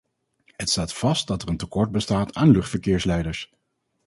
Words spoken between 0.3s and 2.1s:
Het staat vast dat er een tekort